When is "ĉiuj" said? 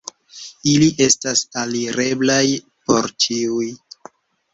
3.27-3.69